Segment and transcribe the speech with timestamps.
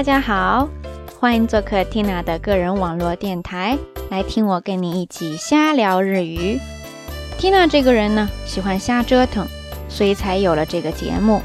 [0.00, 0.66] 大家好，
[1.20, 3.76] 欢迎做客 Tina 的个人网络电台，
[4.10, 6.58] 来听我跟你一起瞎聊日语。
[7.38, 9.46] Tina 这个人呢，喜欢瞎折腾，
[9.90, 11.42] 所以才有了这个节目；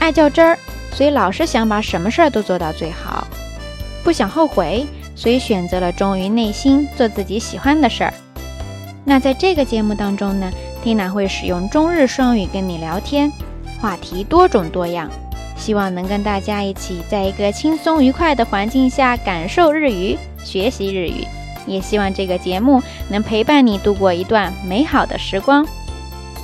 [0.00, 0.58] 爱较真儿，
[0.94, 3.26] 所以老是想把什么事儿都做到最好；
[4.02, 8.14] 不想后悔，所以选择了忠于内心，做自己喜欢的事儿。
[9.04, 10.50] 那在这个节目当中呢
[10.82, 13.30] ，Tina 会使用中日双语跟你聊天，
[13.78, 15.10] 话题多种多样。
[15.56, 21.24] 希望能跟大家一起，在一个轻松愉快的环境下感受日语、学习日语，
[21.66, 25.66] 也希望这个节目能陪伴你度过一段美好的时光。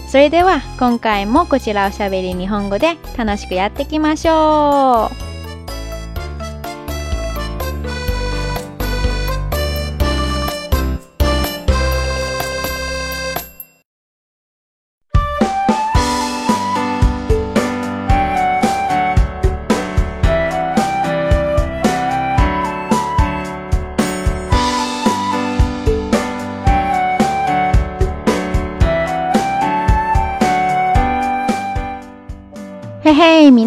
[0.09, 5.30] それでは、今回もこちらをしゃべる日本語で楽しくやっていきましょう。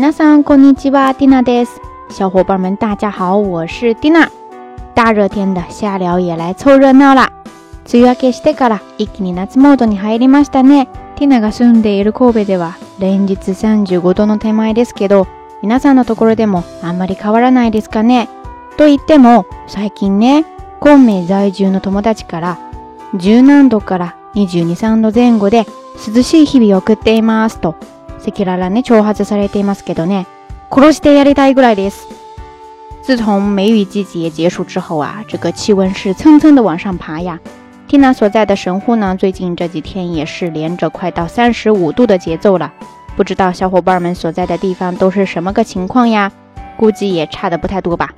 [0.04, 1.80] 皆さんこんにちは、ティナです。
[2.12, 4.30] 小伙伴们，大家好，我是ティナ。
[4.94, 7.32] 大热天的，瞎聊也来凑热闹啦。
[7.90, 10.90] 梅雨明けしてから一気に夏モードに入りましたね。
[11.16, 15.26] ティナが住んでいる神戸では連日35度の手前ですけど、
[15.62, 18.28] 皆さんのところでもあんまり変わらないですかね。
[18.76, 20.44] と言っても、最近ね、
[20.82, 22.58] 昆明在住の友達から
[23.16, 25.66] 十何度から22、3度前後で
[26.14, 27.78] 涼しい日々を送っていますと
[28.26, 30.26] 这天冷冷的，却还在晒着太阳，是该多暖！
[30.70, 31.92] 可是天也太过来的。
[33.02, 37.38] 自从梅雨季节结束之后啊，这个气温是蹭蹭的往上爬呀。
[37.86, 42.72] t 娜所在的神户呢，最近这几天也是连着快到三十五度的节奏了。
[43.18, 46.32] 不知道小伙伴们所在的地方都是什么个情况呀？
[46.78, 48.10] 估计也差的不太多吧。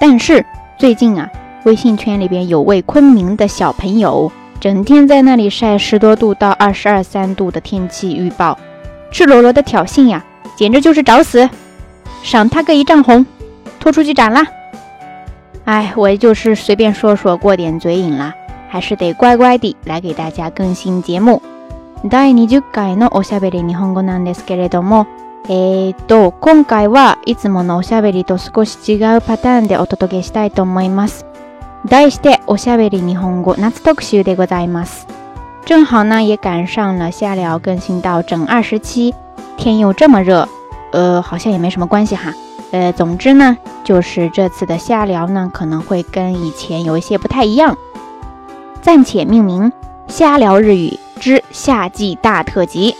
[0.00, 0.44] 但是
[0.78, 1.28] 最近啊，
[1.64, 4.32] 微信圈里边有位昆明的小朋友。
[4.62, 8.56] 整天在那里晒十多度到二十二三度的天气预报，
[9.10, 10.24] 赤裸裸的挑衅呀，
[10.54, 11.50] 简直就是找死！
[12.22, 13.26] 赏他个一丈红，
[13.80, 14.46] 拖出去斩啦！
[15.64, 18.32] 哎，我也就是随便说说，过点嘴瘾啦，
[18.68, 21.42] 还是得乖乖地来给大家更新节目。
[22.08, 25.06] 第二十回のおしゃべり日本語なんですけれども、
[25.48, 31.26] えっと今回はいつものおしゃべりと少し違うパターンでお届けしたいと思います。
[31.88, 35.06] 題しておしゃべり日本語夏特集でございます。
[35.66, 39.14] 正好呢，也赶上了夏聊更新到整二十七。
[39.56, 40.48] 天又这么热，
[40.92, 42.32] 呃，好像也没什么关系哈。
[42.70, 47.76] 呃，总之呢，就是这次的夏聊呢，可能会跟以前有一些不太一样。
[48.80, 49.72] 暂且命名
[50.08, 52.96] “夏聊日语之夏季大特辑”。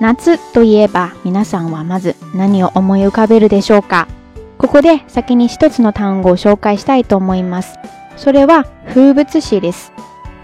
[0.00, 0.14] ナ
[0.52, 4.06] といえば皆さんはまず何を思い浮かべるでしょうか？
[4.58, 7.78] ここで先に一つの単語を紹介したいと思います。
[8.16, 9.92] それは風物詩です。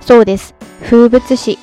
[0.00, 0.54] そうです。
[0.88, 1.58] 風物詩。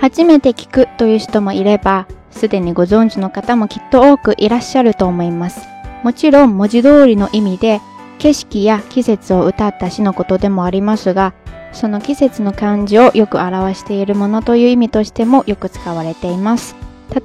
[0.00, 5.60] 初めて聞くという人もいれば、すでにご存知の方もきっと多くいらっしゃると思います。
[6.02, 7.80] もちろん文字通りの意味で、
[8.18, 11.34] 景色や季節を歌った詩のことでもありますが、
[11.72, 16.74] その季節の漢字をよく表しているものという意味としてもよく使われています。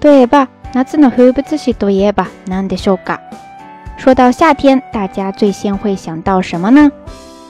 [0.02, 3.22] 例えば、夏の風物詩といえば何でしょうか
[3.97, 6.91] 说到夏天，大家最先会想到什么呢？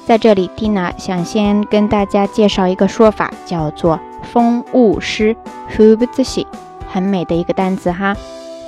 [0.05, 5.35] 在这里，蒂娜想先跟大家介绍一个说法，叫做“风物诗
[5.75, 6.45] ”（hubzizi），
[6.89, 8.15] 很美的一个单词哈。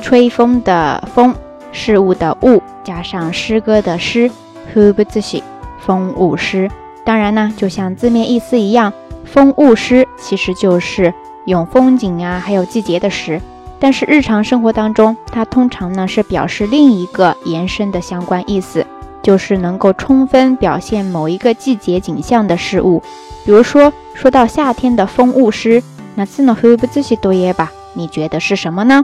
[0.02, 1.34] 吹风的风，
[1.72, 4.30] 事物的物，加上诗歌的诗
[4.74, 5.44] （hubzizi），
[5.80, 6.70] 风物诗。
[7.06, 8.92] 当然呢，就像字面意思一样，
[9.24, 11.14] 风物诗其实就是
[11.46, 13.40] 用风景啊，还有季节的诗。
[13.80, 18.86] 但是日常生活当中，它通常呢是表示另一个延伸的相关意思，
[19.22, 23.02] 就是能够充分表现某一个季节景象的事物。
[23.46, 25.84] 比如说，说到夏天的风物诗，
[26.16, 27.72] 那次呢会不ぶじし多耶吧？
[27.94, 29.04] 你觉得是什么呢？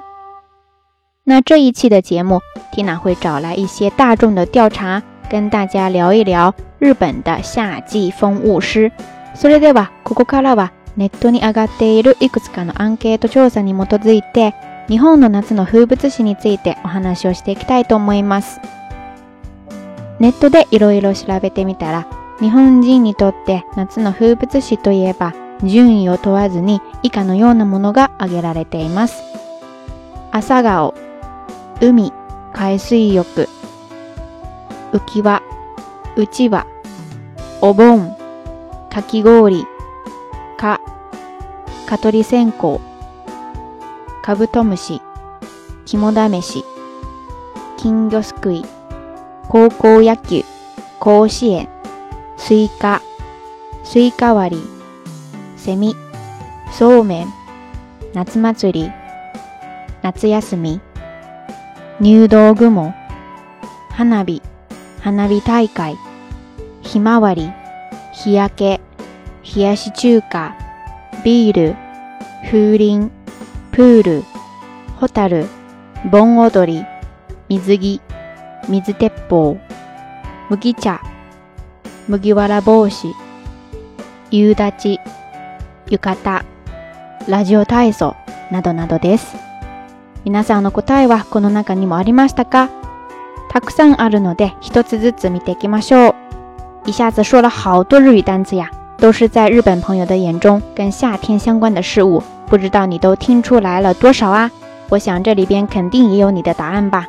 [1.25, 8.91] 那这一期的节目，缇娜会找来一些大众的调查，跟大家聊一聊日本的夏季风物诗。
[9.35, 14.53] それではここからはネットに上がっているいくつかのアンケート調査に基づいて。
[14.89, 18.59] 日本の夏の風物詩についてお話をしていきたいと思います。
[20.19, 22.07] ネットでいろいろ調べてみたら、
[22.39, 25.33] 日本人にとって夏の風物詩といえば、
[25.63, 29.23] 順位を問わずに以下のようなものが挙げられています。
[30.31, 30.93] 朝顔、
[31.81, 32.11] 海、
[32.53, 33.47] 海水浴、
[34.91, 35.41] 浮き輪、
[36.17, 36.67] うちわ、
[37.61, 38.15] お盆、
[38.89, 39.65] かき氷、
[40.57, 40.81] か、
[41.87, 42.79] 蚊取り線香、
[44.23, 45.01] カブトムシ、
[45.85, 46.63] 肝試し、
[47.77, 48.63] 金魚すくい、
[49.49, 50.43] 高校野球、
[51.01, 51.67] 甲子園、
[52.37, 53.01] スイカ、
[53.83, 54.61] スイカ割り、
[55.57, 55.93] セミ、
[56.71, 57.27] そうめん、
[58.13, 58.91] 夏祭り、
[60.03, 60.79] 夏休み、
[61.99, 62.93] 入道雲、
[63.89, 64.41] 花火、
[65.01, 65.97] 花火大会、
[66.81, 67.51] ひまわり、
[68.13, 68.79] 日焼け、
[69.57, 70.55] 冷やし中華、
[71.25, 71.75] ビール、
[72.49, 73.11] 風鈴、
[73.73, 74.23] プール、
[74.99, 75.47] ホタル、
[76.11, 76.85] 盆踊り、
[77.49, 78.01] 水着、
[78.69, 79.57] 水鉄砲、
[80.51, 81.01] 麦茶、
[82.07, 83.11] 麦わら帽子、
[84.29, 84.99] 夕立ち、
[85.89, 86.41] 浴衣、
[87.27, 88.15] ラジオ体操
[88.51, 89.37] などなどです。
[90.23, 92.69] 皆さんの答えはこの中にもありましたか
[93.49, 96.15] たくさんあるので一つずつ見ていきましょう。
[96.85, 102.21] 一下子说了好多日语单词呀，都是在日本朋友的眼中跟夏天相关的事物。
[102.53, 104.51] 不知道你都听出来了多少啊？
[104.89, 107.07] 我想这里边肯定也有你的答案吧。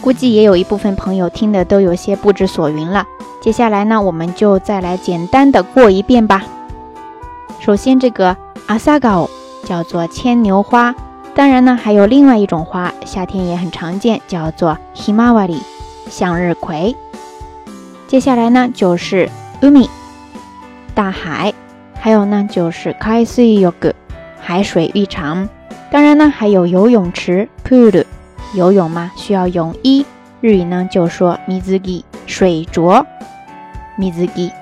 [0.00, 3.06] 估计也有一部分朋友听的都有些不知所云了。
[3.38, 6.44] 接下来呢，我们就再来简单的过一遍吧。
[7.60, 8.34] 首先，这个
[8.68, 9.28] 阿萨 o
[9.66, 10.94] 叫做牵牛花，
[11.34, 15.60] 当然呢，还有另外一种花，夏天也很常见，叫做 himawari
[16.08, 16.96] 向日葵。
[18.08, 19.28] 接下来呢，就是
[19.60, 19.90] umi
[20.94, 21.52] 大海，
[22.00, 23.92] 还有呢，就是 k a i y o 有 u
[24.46, 25.48] 海水浴场，
[25.90, 27.48] 当然呢，还有游泳池。
[27.68, 28.04] pool，
[28.54, 30.06] 游泳嘛，需要泳衣。
[30.40, 33.04] 日语呢就说 “mizugi”，水着。
[33.98, 34.52] mizugi。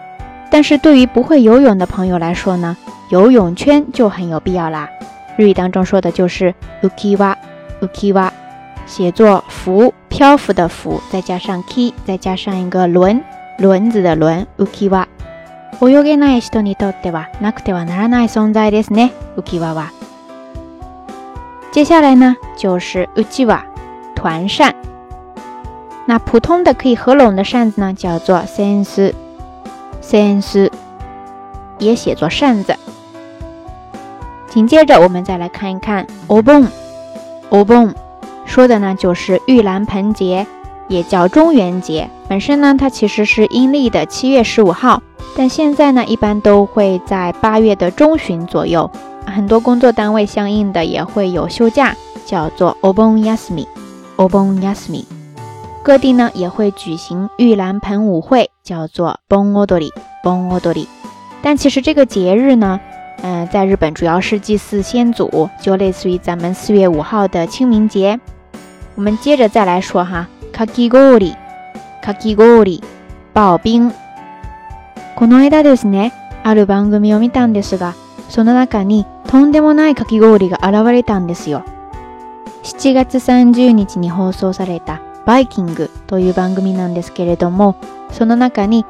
[0.51, 2.75] 但是对于不会游泳的朋友来说呢，
[3.11, 4.89] 游泳圈就很有必要啦。
[5.37, 7.37] 日语当中说的就是 u k i w a
[7.83, 8.33] u k i w a
[8.87, 13.23] 写作浮漂浮的浮，再加上 ki，再加上一个轮
[13.59, 15.05] 轮子的轮，ukiwawa。
[15.89, 19.13] 泳げない人にとってはなくてはならない存在ですね。
[19.37, 19.91] 浮き輪は。
[21.73, 23.09] 接下来呢、就是長寿。
[23.17, 23.65] うちは
[24.15, 24.73] 団扇。
[26.07, 29.15] 那普通的可以合拢的扇子呢，叫做扇子。
[30.01, 30.71] 扇子
[31.79, 32.75] 也写作扇子。
[34.49, 36.69] 紧接着我们再来看一看，オ n
[37.49, 37.95] o b ボ n
[38.45, 40.47] 说的呢就是玉兰盆节，
[40.89, 42.09] 也叫中元节。
[42.29, 45.03] 本身呢，它其实是阴历的七月十五号。
[45.37, 48.89] 但现在呢，一般都会在八月的中旬左右，
[49.27, 51.95] 很多工作单位相应的也会有休假，
[52.25, 53.69] 叫做 Obon y a s m i
[54.17, 55.05] Obon y a s m i
[55.83, 59.91] 各地呢也会举行玉兰盆舞会，叫做 Bon Odori。
[60.23, 60.87] Bon Odori。
[61.43, 62.81] 但其实这个节日呢，
[63.23, 68.19] 嗯，在日本主要是祭祀先祖，就类似于咱们四月五号的清明节。
[68.95, 71.37] 我们接着再来说哈 k a k i g o r i
[72.01, 72.81] k a k i g o r i
[73.35, 73.93] 刨冰。
[75.17, 76.13] この間ですね、
[76.43, 77.95] ある番組を見たんですが、
[78.29, 81.65] その中にとんでもないかき氷が現れたんですよ。
[82.65, 87.77] 7月30日に放送されたバイキングという番組なんですけれども、
[88.11, 88.85] その中に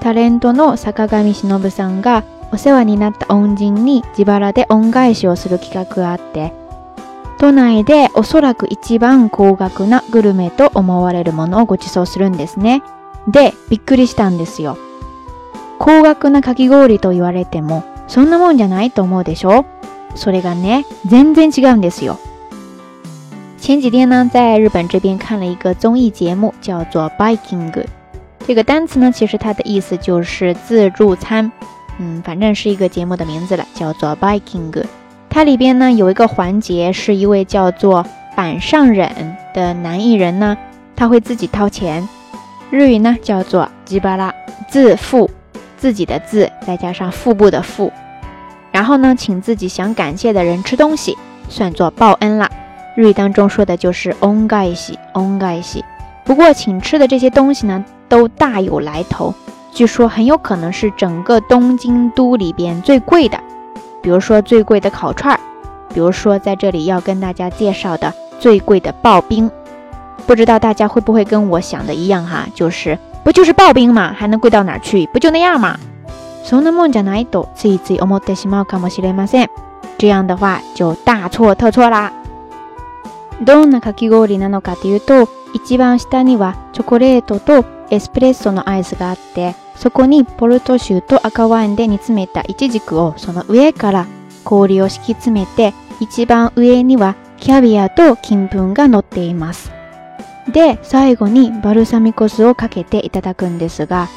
[0.00, 2.22] タレントの坂上忍さんが
[2.52, 6.52] お世話になった恩人に自腹で恩返しをする企画があって、
[7.38, 12.82] 都内でおそらく一番高額なグルメと思われるものをご馳走するんですね。
[13.26, 14.76] で、びっくりしたんですよ。
[15.84, 19.66] 高額なかき氷と言われても、そんなもんじゃないと思うでしょ？
[20.14, 22.20] それがね、全然違うんですよ。
[23.58, 27.84] 前几天呢，在日本这边看了一个综艺节目，叫做 Biking。
[28.46, 31.50] 这个单词呢，其实它的意思就是自助餐，
[31.98, 34.84] 嗯，反正是一个节目的名字了，叫做 Biking。
[35.28, 40.56] 它里边呢，有一个环节是一位叫做板上忍的男艺人呢，
[40.94, 42.08] 他会自己掏钱。
[42.70, 44.32] 日语呢，叫做吉巴拉”，
[44.70, 45.28] 自付。
[45.82, 47.92] 自己的字，再加上腹部的腹，
[48.70, 52.48] 然后呢，请自己想感谢的人吃东西，算作报恩了。
[52.94, 55.80] 语当中说的就是 “on gaishi on gaishi”。
[56.22, 59.34] 不过，请吃的这些东西呢，都大有来头，
[59.72, 63.40] 据说很有可能是整个东京都里边最贵的。
[64.00, 65.36] 比如说最贵的烤串，
[65.92, 69.50] 比如说在这里要跟大家介绍的最贵的刨冰，
[70.28, 72.96] 不知道大家会不会跟我想的一样哈，就是。
[73.24, 75.06] 不就是刨冰嘛，还能贵到哪去？
[75.06, 75.78] 不就那样嘛。
[76.44, 79.48] そんなもんじゃないとついつい思ってしまうかもしれません。
[79.96, 82.12] 这样的话就大错特错啦。
[83.44, 94.06] どんなかき氷なのかというと、一番下にはチョコレートとエスプレッソのアイスがあって、そこにポルトーと赤ワインで煮詰めたイチジクをその上から
[94.44, 99.70] 氷を敷き詰めて、一番上にはキャビアと金粉が乗っています。
[100.50, 104.08] で、最後にバルサミコ酢をかけていただくんですが、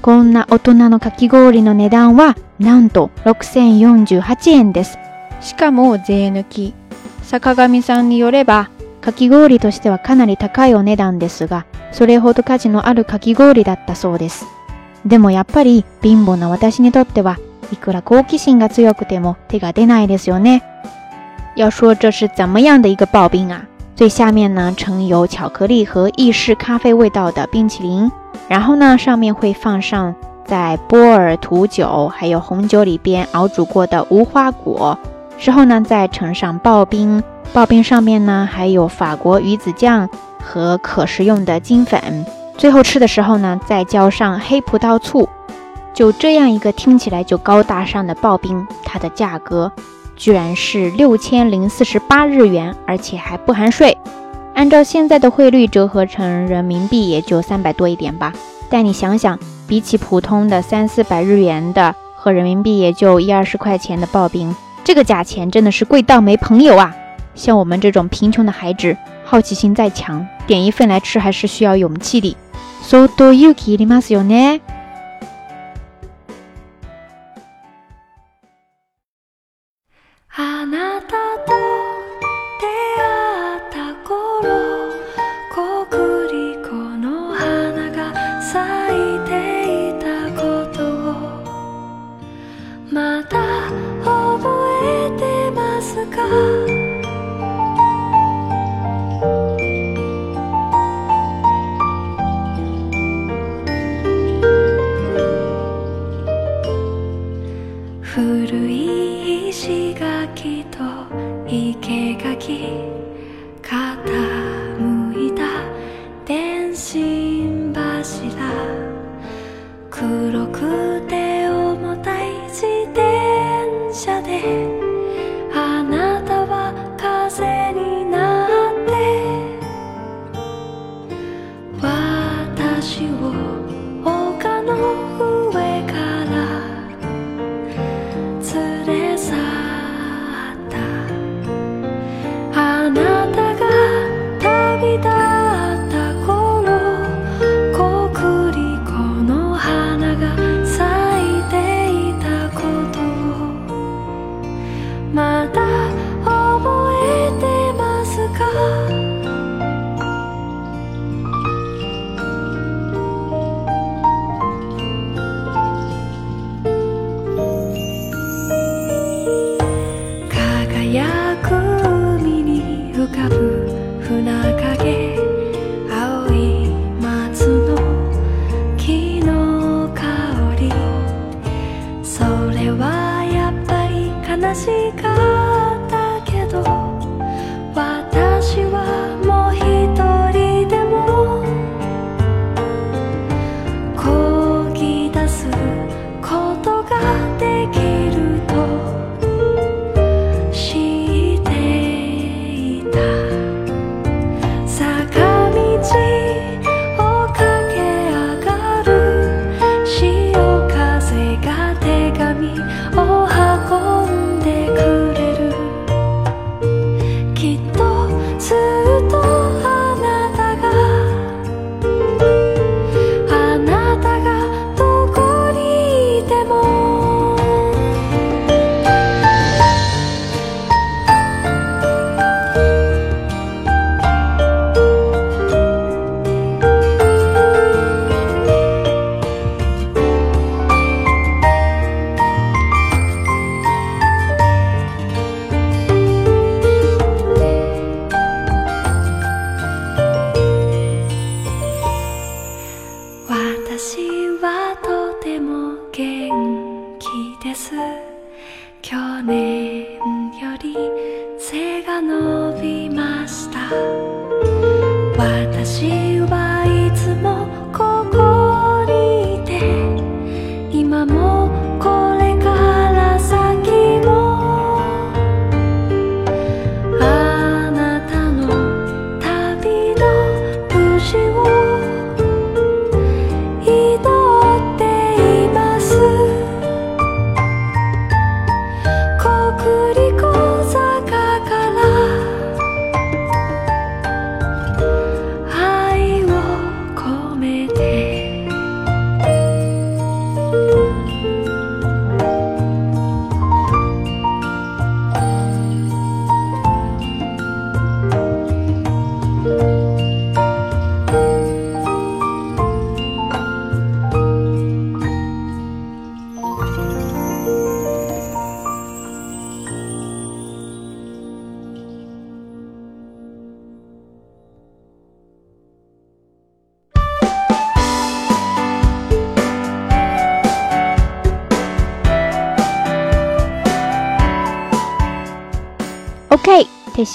[0.00, 4.98] こんな大人のかき氷の値段はなんと6048円です。
[5.40, 6.74] しかも税抜き。
[7.22, 14.46] 坂上さんによれば、かき氷としてはかなり高いお値段ですが、それほど価値のあるかき氷だったそうです。
[15.04, 17.36] でもやっぱり貧乏な私にとっては
[17.72, 20.64] いくら好奇心が強くても手が出ないですよね。
[21.56, 23.66] 要说这是怎么样的一个ビン啊！
[23.96, 28.12] 最下面呢盛有巧克力和意式咖啡味道的冰淇淋，
[28.46, 34.98] 然后呢上面会放上在波尔图酒还有红酒里边熬煮过的无花果，
[35.38, 37.22] 之后呢再盛上刨冰，
[37.54, 40.06] 刨冰上面呢还有法国鱼子酱
[40.42, 42.26] 和可食用的金粉，
[42.58, 45.26] 最后吃的时候呢再浇上黑葡萄醋，
[45.94, 49.72] 就这样一个听起来就高大上的刨冰，它的价格。
[50.16, 53.96] 居然是六千零四十八日元，而且还不含税。
[54.54, 58.32] 按照现在的汇率折合成人民币，也就三百多一点吧。
[58.70, 66.94] 但你想想，比起普通的三四百日元的和人民币也就一二十块钱的刨冰，这个价钱真的是贵到没朋友啊！
[67.34, 72.34] 像我们这种贫穷的孩子，好奇心再强，点一份来吃还是需要勇气的。
[72.80, 74.60] So do you k i t i Masu Ne?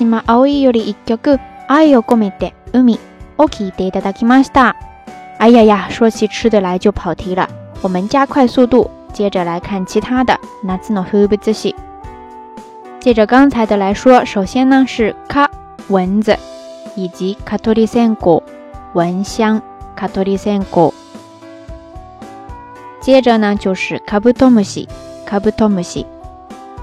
[0.04, 2.98] 今青いより一曲、愛を込めて、海、
[3.38, 4.74] を聞いていただきました。
[5.38, 7.48] 哎呀呀，说起吃的来就跑题了，
[7.84, 10.36] 我们加快速度，接着来看其他的。
[10.64, 11.76] 那次のふうぶじし。
[13.00, 15.48] 接着刚才的来说，首先呢是カ
[15.90, 16.36] 蚊子，
[16.96, 18.42] 以及カトリセンコ
[18.96, 19.62] 蚊香、
[19.96, 20.94] カトリセンコ。
[23.00, 24.90] 接着呢就是カブトムシ、
[25.28, 26.08] カブトムシ。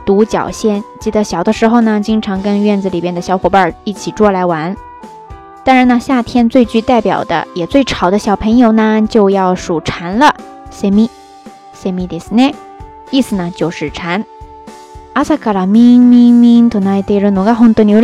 [0.09, 4.75] 独角仙，记得小的时候呢，经常跟院子里边的小伙伴一起捉来玩。
[5.65, 10.35] 当然呢，夏天最具代表的也最吵的小朋友呢，就要数蝉了。
[10.71, 11.11] Say me,
[11.75, 12.55] s a me t i s n a m
[13.11, 14.25] 意思呢就是蝉。
[15.13, 18.01] 阿萨卡拉咪咪咪多奈德热诺个红多牛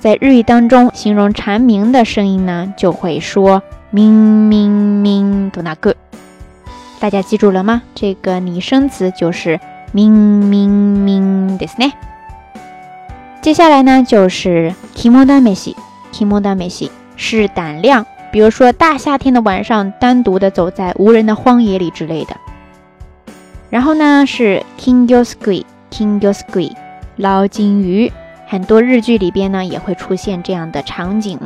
[0.00, 5.94] 在日语当中形容蝉鸣的声音呢，就会说咪咪咪多那个。
[6.98, 7.82] 大家记住了吗？
[7.94, 9.60] 这个拟声词就是。
[9.94, 10.70] 明明
[11.04, 11.92] 明，的是呢。
[13.42, 15.74] 接下来呢，就是気持だめし，
[16.12, 22.34] 気持だめし是胆量，比如说大夏天的晚上，单独的走在无人的荒野里之类的。
[23.68, 26.72] 然后呢，是キングスクリ，キングスクリ
[27.18, 28.10] 捞金鱼，
[28.46, 31.38] 很多日剧里边呢也会出现这样的场景。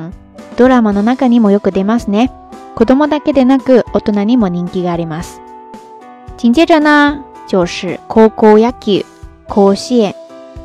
[0.56, 2.30] ドラマのなかにもよく出ますね。
[2.76, 5.40] 子供だけでなく大人にも人気があります。
[6.36, 7.25] 亲切着な。
[7.46, 9.04] 就是 Kokoyaki，
[9.48, 10.14] 烤蟹，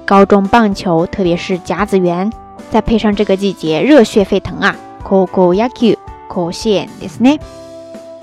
[0.05, 2.31] 高中棒球，特别是甲子园，
[2.71, 4.75] 再配上这个季节，热血沸腾啊
[5.07, 7.37] ！Kokoyaki，烤蟹，这是呢。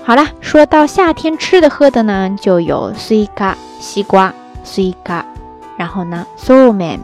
[0.03, 4.33] 好了，说到夏天吃的喝的呢，就有 Suka 西瓜
[4.65, 5.23] ，Suka，
[5.77, 6.99] 然后呢，Somen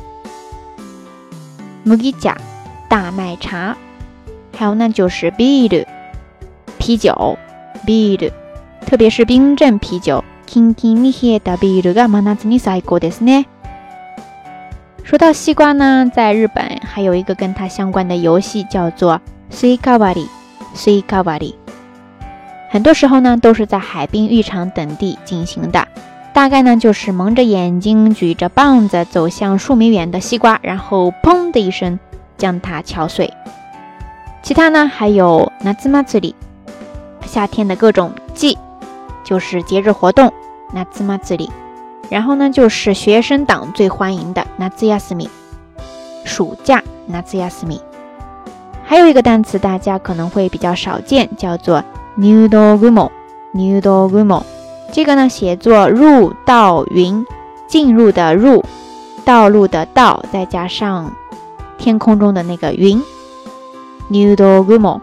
[1.85, 2.37] ，Mugicha。
[2.97, 3.77] 大麦茶，
[4.57, 5.69] 还有那就是 b
[6.79, 7.37] 啤酒
[7.85, 8.33] ，b 啤酒，
[8.87, 10.23] 特别是冰镇啤酒。
[10.47, 12.39] Kinki m i he da bi u a m a
[13.27, 13.45] n
[15.03, 21.55] 说到西瓜呢，在日本还有一个跟它相关的游戏叫做 “seikawari”，seikawari。
[22.71, 25.89] 很多时候呢，都是在海滨浴场等地进行的。
[26.33, 31.99] 大概呢，就是蒙着眼睛，举着棒子走向数米远的西瓜，然后砰的一声。
[32.37, 33.33] 将它敲碎。
[34.43, 34.87] 其他呢？
[34.87, 36.35] 还有拿芝麻籽粒，
[37.25, 38.59] 夏天的各种祭，
[39.25, 40.33] 就是节日活动
[40.73, 41.51] 拿芝麻籽里。
[42.11, 45.29] 然后呢，就是学生党最欢迎的拿芝麻籽米。
[46.25, 47.81] 暑假拿芝麻籽米。
[48.87, 51.83] 还有一个单词大家可能会比较少见，叫做
[52.17, 53.13] “new door r m o
[53.55, 54.45] new door r m o
[54.93, 57.25] 这个呢，写作“入道云”，
[57.67, 58.63] 进入的入，
[59.25, 61.15] 道路的道，再加上。
[61.79, 63.03] 天空中的那个云
[64.09, 65.01] n o d o r u m o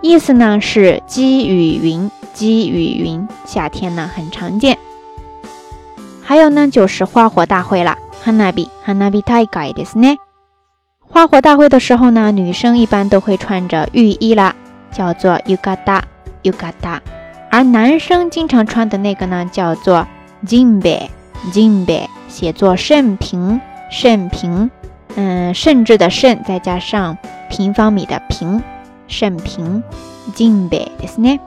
[0.00, 4.78] 意思呢是鸡与云，鸡与云，夏天呢很常见。
[6.20, 10.16] 还有呢就是花火大会了，Hanabi，Hanabi 太可爱的是呢。
[11.00, 14.54] 花火大会的时候呢，女生一般都会穿着浴衣啦，
[14.90, 17.00] 叫做 Yukata，Yukata，
[17.50, 20.06] 而男生经常穿的那个呢叫做
[20.48, 20.96] k i m b e
[21.54, 24.68] i i m b e 写作盛平，盛平。
[25.16, 27.18] 嗯，甚至的“甚”再加上
[27.50, 28.62] 平方米的“平”，
[29.08, 29.82] 甚平
[30.34, 31.38] 近百です呢。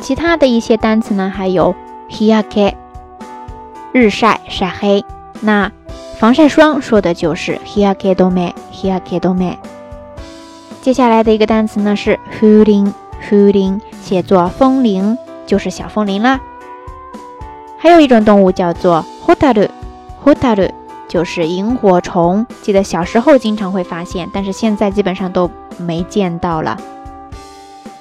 [0.00, 1.74] 其他的一些单词呢，还有
[2.10, 2.74] “hierke”，
[3.92, 5.04] 日晒晒黑。
[5.40, 5.70] 那
[6.18, 9.56] 防晒霜说的就是 “hierke domen”，“hierke domen”。
[10.82, 16.38] 接下来的一个单词呢是 “huling”，“huling” 写作“风铃”，就是小风铃啦。
[17.78, 19.70] 还有一种动物叫做 h o t a a u
[20.20, 20.81] h o t a a u
[21.12, 26.78] 就是萤火虫，记得小时候经常会发现，但是现在基本上都没见到了。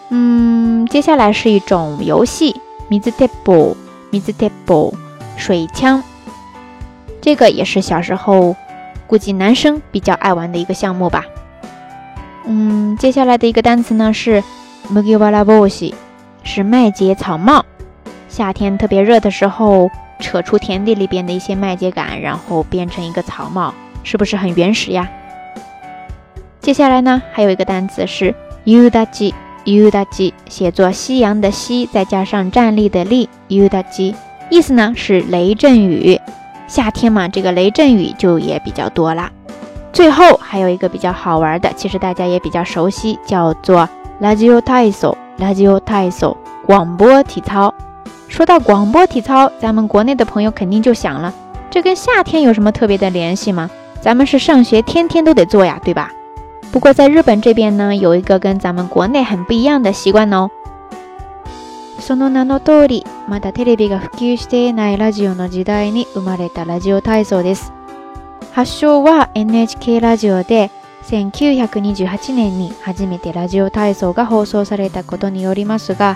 [0.07, 2.51] 嗯，接下来是一种游戏
[2.87, 3.77] m i t a b l e
[4.11, 4.93] m i t a b l e
[5.35, 6.01] 水枪，
[7.19, 8.55] 这个也是小时候
[9.07, 11.25] 估计男生比较爱玩的一个项目吧。
[12.45, 14.41] 嗯，接下来的一个单词呢是
[14.89, 15.93] m u g i w a l a b o s h i
[16.43, 17.65] 是麦秸草帽，
[18.29, 19.89] 夏天特别热的时候。
[20.21, 25.09] 扯出田地里边的一些麦秸秆，然后编成一个草帽，是不是很原始呀？
[26.61, 29.33] 接下来呢，还有一个单词是 y u d a j i
[29.65, 34.15] y u d a j i 写作夕阳的夕，再加上站立的立 y u d a j i
[34.51, 36.19] 意思呢是雷阵雨。
[36.67, 39.29] 夏天嘛，这个雷阵雨就也比较多啦。
[39.91, 43.89] 最后还有一个比较好玩的，其实大家也比较熟悉，叫做
[44.21, 47.73] radio t a i o radio t a i o 广播体操。
[48.31, 51.33] 说到广播体操，咱们国内的朋友肯定就想了，
[51.69, 53.69] 这跟夏天有什么特别的联系吗？
[53.99, 56.09] 咱们是上学天天都得做呀，对吧？
[56.71, 60.49] 不过在日本这边呢，有一个跟咱们国内很不一样的习惯哦。
[61.99, 67.73] そのあの通り、まだテレビが普及していないラジオの時代に生まれたラジオ体操です。
[68.53, 70.71] 発祥は NHK ラジオで
[71.03, 76.15] 1928年に初めてラジオ体操が放送されたことによりますが。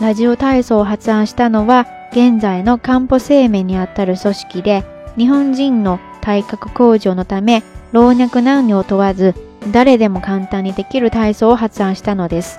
[0.00, 4.82] ラジオ体操を発案したのは現在のンポ生命にあたる組織で
[5.18, 9.34] 日本人の体格向上のため老若男女を問わず
[9.72, 12.58] 誰でも簡単にできる体操を発案したのです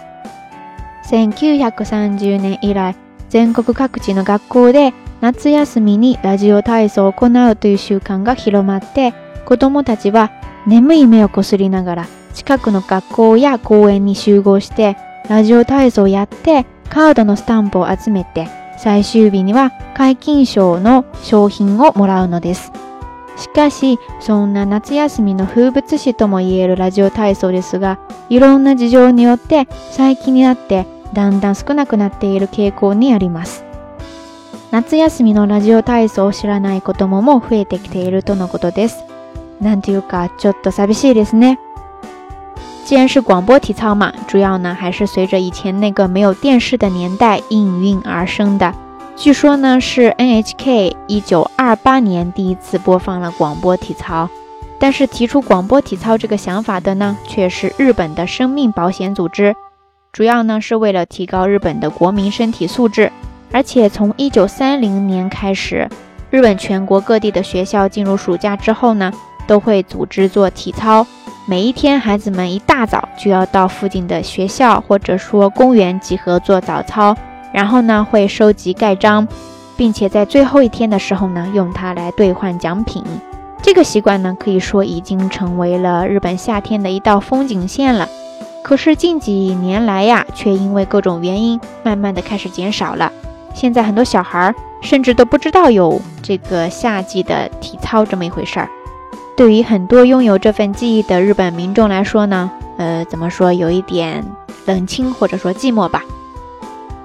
[1.09, 2.95] 1930年以来
[3.29, 10.31] 全国各地の学校で夏休みにラジオ体操を行うという習慣が広まって子供たちは
[10.67, 14.95] 眠い目をこすりながら近くの学校や公園に集合して
[15.27, 22.73] ラジオ体操をやってカードのスタンプを集めて、最終日には解禁賞の商品をもらうのです。
[23.37, 27.97] しかし、そんな夏休みの風物詩とも言えるラジオ体操ですが、
[28.29, 33.63] いろんな事情によって最近になってだんだん少なくなっている傾向にあります。
[34.71, 39.05] 夏休みのラジオ体操を知らない子供も増えてきているとのことです。
[39.61, 41.57] なんていうか、ちょっと寂しいですね。
[42.83, 48.73] 既然是广播体操嘛，主要呢还是随着以前那个没有电视的年代应运而生的。
[49.15, 54.29] 据说呢是 NHK 一九二八年第一次播放了广播体操，
[54.79, 59.55] 但是提出广播体操这个想法的呢却是日本的生命保险组织，
[60.11, 63.11] 主要呢是为了提高日本的国民身体素质。
[63.53, 65.87] 而且从一九三零年开始，
[66.31, 69.11] 日本全国各地的学校进入暑假之后呢，
[69.45, 71.05] 都会组织做体操。
[71.51, 77.13] 每一天，孩子们一大早就要到附近的学校或者说公园集合做早操，
[77.51, 79.27] 然后呢，会收集盖章，
[79.75, 83.03] 并且在最后一天的时候呢，用它来兑换奖品。
[83.61, 88.07] 这个习惯呢，可以说已经成为了日本夏天的一道风景线了。
[88.63, 93.11] 可是近几年来呀，却因为各种原因，慢慢的开始减少了。
[93.53, 98.69] 现在很多小孩甚至都不知道有这个夏季的体操这么一回事儿。
[99.41, 104.23] 对于很多拥有这份记忆的日本民众来说呢，呃，怎么说，有一点
[104.67, 106.03] 冷清或者说寂寞吧。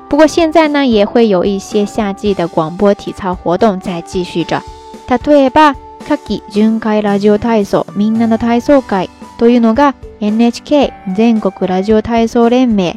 [0.07, 4.62] 不过现在呢，也会有一些夏季的广播体操活动在继续着。
[5.09, 5.75] タトゥエバ
[6.07, 12.94] カギ全開ラジオ体操民間の体操会というのが NHK 全国ラジオ体操連盟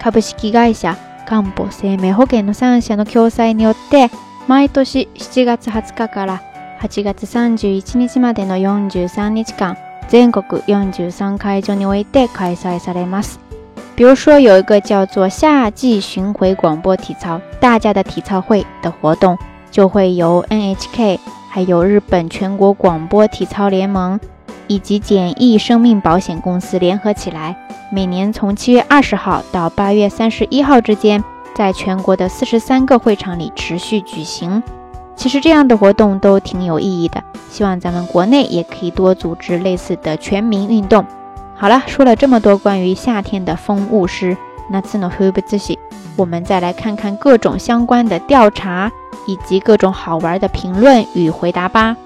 [0.00, 0.94] 株式会社、
[1.26, 4.12] 漢方生命保険の3社の協賛によって
[4.46, 6.40] 毎年7月20日から。
[6.82, 9.76] 八月三十一日までの四十三日間、
[10.08, 13.38] 全国四十三会場において開催されます。
[13.96, 19.36] 比如说有一个叫做夏季巡回广播体操，大家的体操会的活动
[19.70, 21.18] 就会由 NHK、
[21.50, 24.18] 还有日本全国广播体操联盟
[24.66, 27.54] 以及简易生命保险公司联合起来，
[27.92, 31.22] 每年从七月二十号到八月三十一号之间，
[31.54, 34.62] 在全国的四十三个会场里持续举行。
[35.20, 41.04] 其实这样的活动都挺有意义的，希望咱们国内也可以多组织类似的全民运动。
[41.54, 44.34] 好了，说了这么多关于夏天的风物诗，
[44.70, 45.76] 那次の風自詩。
[46.16, 48.90] 我们再来看看各种相关的调查
[49.26, 51.98] 以及各种好玩的评论与回答吧。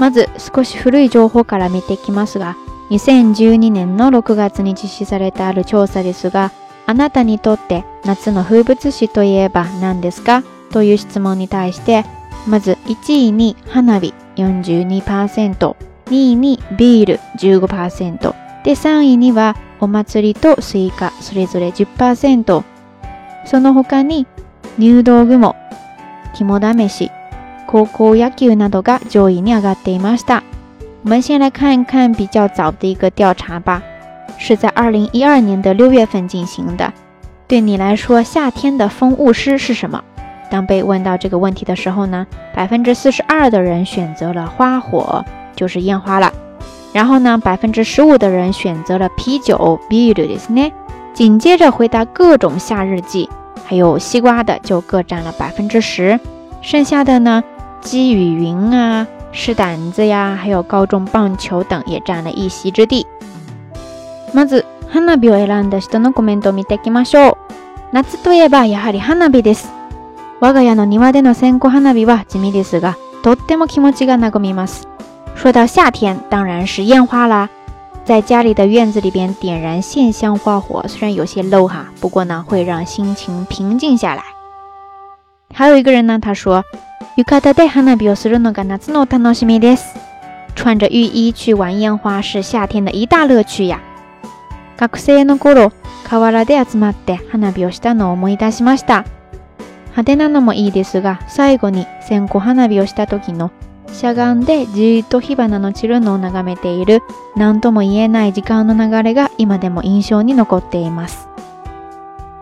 [0.00, 2.56] まず少し古い情報から見てきますが、
[2.90, 6.50] 2012年の6月に実施されたある調査ですが、
[6.86, 10.42] あなたにとって夏の風物詩といえば何ですか？
[10.70, 12.04] という質問に対して、
[12.46, 15.76] まず1位に花火42%、
[16.06, 22.64] 2位にビール15%、で3位にはお祭りとスイカそれぞれ10%、
[23.46, 24.26] その他に
[24.78, 25.56] 入道雲、
[26.36, 27.10] 肝試し、
[27.66, 30.42] 高校野球などが上位に上がっていました。
[31.04, 33.82] 我们先来看看比较早的一个调查吧，
[34.36, 36.92] 是在二零一二年的六月份进行的。
[37.46, 40.02] 对你来说，夏天的风物诗是什么？
[40.50, 46.32] 当被问到这个问题的时候呢，百分之四十二的人选择了花火，就是烟花了。
[46.92, 49.78] 然后呢，百分之十五的人选择了啤酒。
[49.88, 50.72] b e
[51.14, 53.28] 紧接着回答各种夏日季，
[53.64, 56.18] 还有西瓜的就各占了百分之十。
[56.62, 57.42] 剩下的呢，
[57.80, 63.06] 积雨云啊、是胆子呀，还有高中棒球等也占了一席之地。
[64.32, 67.36] まず、花火を選んだ人のコメントを見てきましょう。
[67.92, 69.77] 夏といえばやはり花火です。
[70.40, 74.84] 我が家の庭での戦国花火はですがとても気持ちが和みます。
[75.34, 77.48] 说到夏天，当然是烟花啦！
[78.04, 84.22] 在家里的院子里边点燃线香花火，虽然有些 low 哈，不过呢会让心情平静下来。
[85.52, 86.64] 还有一个人呢，他说：
[87.16, 89.86] 浴衣で花火をするのが夏の楽しみです。
[90.54, 93.80] 穿着浴衣去玩烟花是夏天的一大乐趣呀！
[94.78, 95.72] 学生の頃、
[96.04, 99.04] 川原で集まって花火をしたのを思い出しました。
[99.92, 103.50] 派对なのもいいですが、最後に千個花火をした時の
[103.90, 107.00] 斜眼でじっと火花のチルのを眺めている。
[107.36, 111.26] なんとも言えない時間の流れが今でも印象に残っています。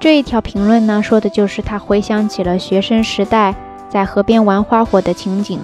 [0.01, 3.55] 这一条评论呢，说的就是他回想起了学生时代
[3.89, 5.59] 在河边玩花火的情景。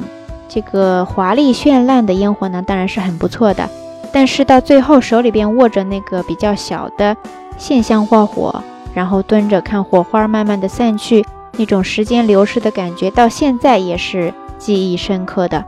[0.49, 3.69] 这个华丽绚烂的烟火呢，当然是很不错的。
[4.13, 7.17] 但是到最后手里边握着那个比较小的
[7.57, 8.63] 线香花火，
[8.95, 11.25] 然后蹲着看火花慢慢的散去。
[11.59, 15.65] 那种时间流逝的感觉，到现在也是记忆深刻的。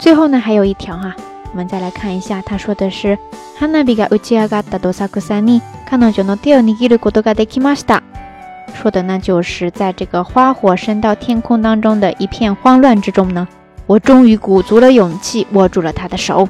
[0.00, 1.14] 最后呢，还有一条哈，
[1.52, 3.16] 我们再来看一下，他说的是
[3.56, 8.00] “花火が打ち上がった土砂降り、彼女の手を握ることができました”，
[8.74, 13.46] 说的呢，就是在这个花火升到天空当中的一片慌乱之中呢，
[13.86, 16.48] 我终于鼓足了勇气握住了他的手。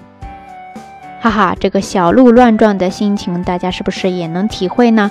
[1.21, 5.11] 哈哈，这个小鹿乱撞的心情，大家是不是也能体会呢？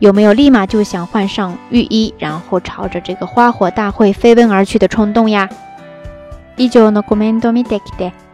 [0.00, 5.48] 有没有立马就想换上浴衣，然后朝着这个花火大会飞奔而去的冲动呀？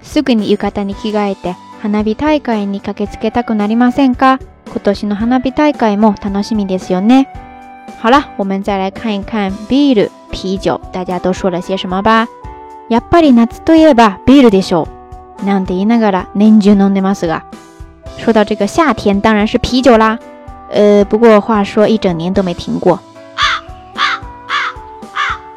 [0.04, 4.38] すぐに浴衣に着替えて花火大会に駆けつけたくなりませんか？
[4.66, 7.26] 今年の花火大会も楽しみですよね。
[8.02, 12.28] 好了，我们再来看一看啤酒，大家都说了些什么吧？
[12.90, 14.86] やっぱり夏といえばビールでしょう。
[15.46, 17.42] 讲的那个了，ねんじゅうの年末。
[18.18, 20.18] 说到这个夏天，当然是啤酒啦。
[20.68, 22.98] 呃，不过话说，一整年都没停过。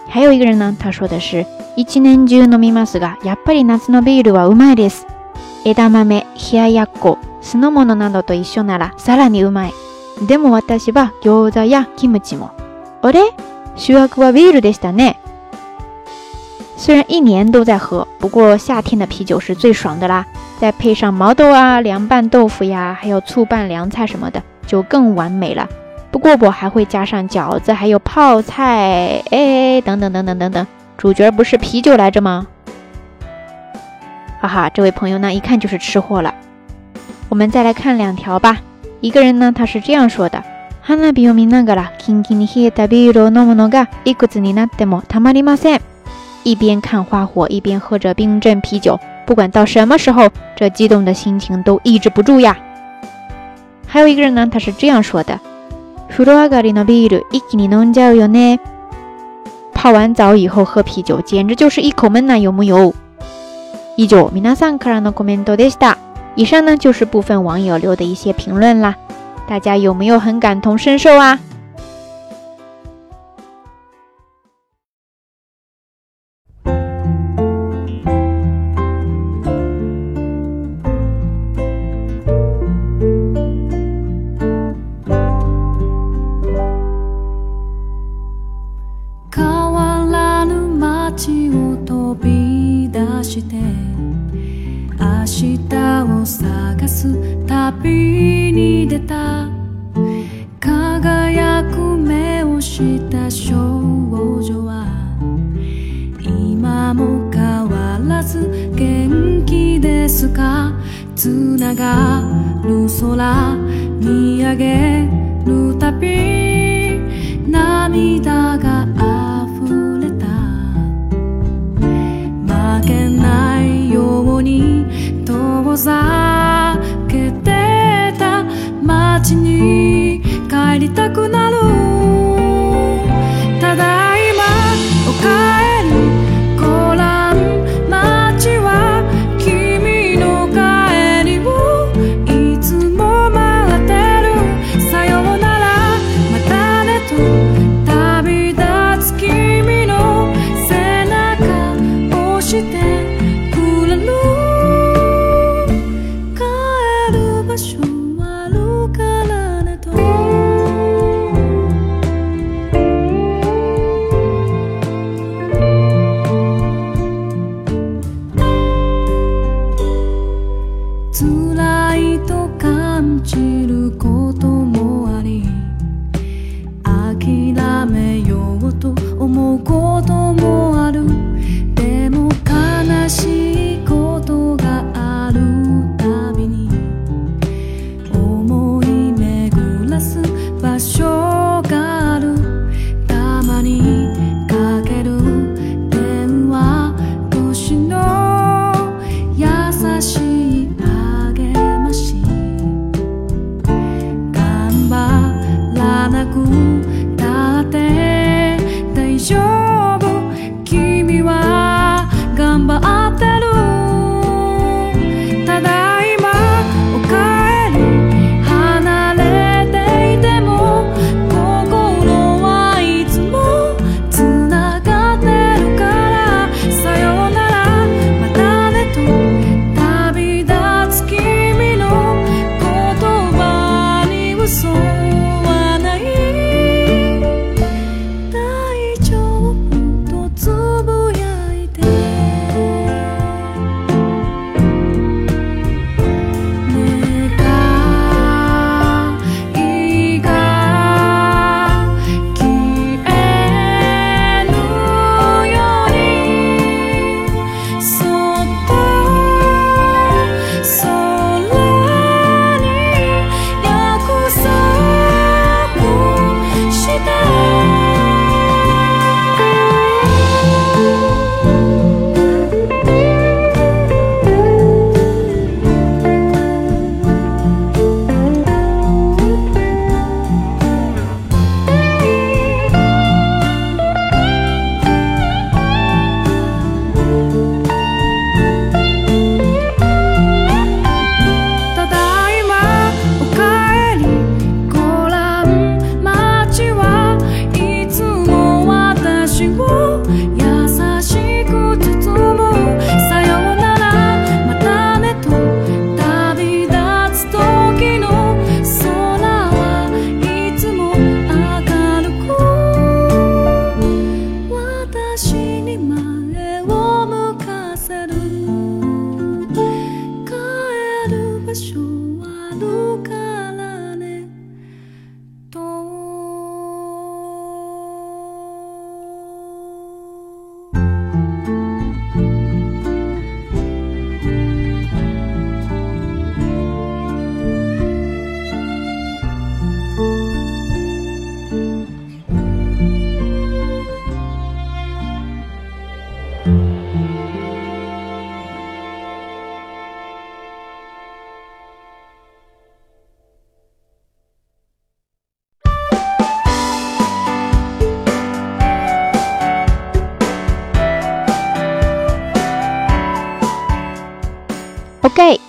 [0.09, 5.05] 还有一个人呢，他说的是：Ichinenju nomimasu ga，やっぱり夏のビールはうまいです。
[5.63, 9.73] 枝豆、冷ややっこ、酢の物などと一緒ならさらにうまい。
[10.27, 12.51] でも私は餃子やキムチも、
[13.03, 13.19] あれ、
[13.75, 15.17] 醤油がビールでしたね。
[16.77, 20.25] 虽然一年都在喝，不过夏天的啤酒是最爽的啦。
[20.59, 24.41] 再配上毛豆啊、凉拌豆腐呀，还有醋拌凉菜什么的。
[24.67, 25.67] 就更完美了。
[26.11, 30.67] 不过我还会加上饺子，还有泡菜，哎，等等等等等等。
[30.97, 32.45] 主角不是啤酒来着吗？
[34.41, 36.33] 哈哈，这位朋友呢，一看就是吃货了。
[37.29, 38.59] 我们再来看两条吧。
[39.01, 40.39] 一个人呢，他是这样说的：
[46.43, 52.57] 一边看花火，一边喝着冰镇啤酒，不管到什么时候，这激动的心情都抑制不住呀。
[53.87, 55.39] 还有一个人呢，他是这样说的：
[59.73, 62.93] 泡完澡以后喝啤酒，简直就是一口闷呐，有木有？
[66.35, 68.93] 以上呢就是部分网友留的一些评论啦，
[69.47, 71.39] 大家有没有很感同身受啊？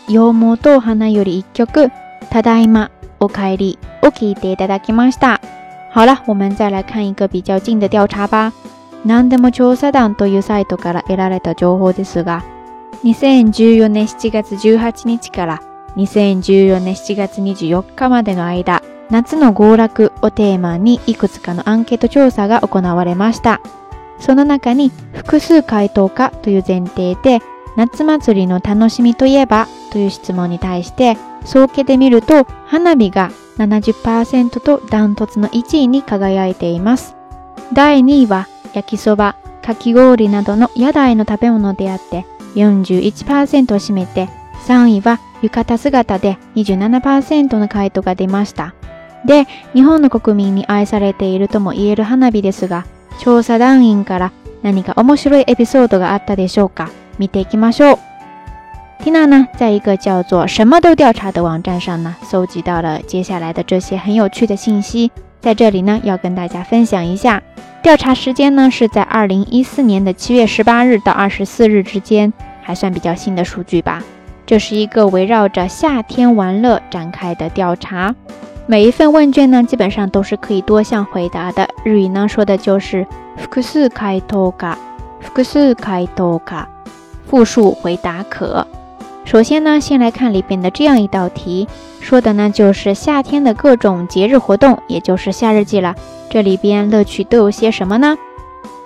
[0.08, 1.90] 羊毛とお花より一曲、
[2.30, 2.90] ただいま、
[3.20, 5.38] お帰りを聞いていただきました。
[5.92, 8.52] 好了，我们再来看一个比较近的調查吧。
[9.04, 12.42] 何でも調査団というサイトから得られた情報ですが、
[13.04, 15.60] 2014年7月18日から
[15.96, 23.60] 2014年7月24日までの間、夏の合楽をテーマにいくつかのアンケート調査が行われました。
[24.20, 27.40] その中に複数回答かという前提で
[27.78, 37.14] 夏祭りの楽しみといえばという質問に対して、総計で見ると花火が70%とダントツの1位に輝いています。
[37.72, 42.24] 第2位は焼きそば、かき氷などの屋台の食べ物であって
[42.56, 44.28] 41%を占めて、
[44.66, 48.74] 3位は浴衣姿で27%の回答が出ました。
[49.24, 52.86] で、日本の国民に愛されているとも言える花火ですが、
[53.20, 57.58] 調査団員から何か面白いエピソードがあったでしょうか米特吉
[59.02, 65.10] Tina 呢，在一个叫做“什么都调查”的网站上呢，搜集到了接下来的这些很有趣的信息，
[65.40, 67.42] 在这里呢，要跟大家分享一下。
[67.82, 74.00] 调查时间呢，是在二零一四年的七月十八日到二十四日之间，还算比较新的数据吧。
[74.46, 78.14] 这是一个围绕着夏天玩乐展开的调查，
[78.66, 81.68] 每一份问卷呢，基本上都是可以多项回答的。
[81.82, 83.04] 日语呢，说的就是
[83.42, 84.78] “複数回答”卡
[85.34, 86.68] ，“複数回答”卡。
[87.28, 88.66] 复数回答可。
[89.26, 91.68] 首先呢，先来看里边的这样一道题，
[92.00, 95.94] 说的呢就是夏天的各种节日活动，也就是夏日季了。
[96.30, 98.16] 这里边乐趣都有些什么呢？